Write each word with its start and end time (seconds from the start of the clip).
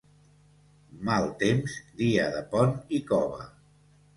Mal 1.09 1.27
temps, 1.43 1.75
dia 2.01 2.25
de 2.37 2.41
pont 2.55 2.75
i 2.99 3.03
cova. 3.13 3.39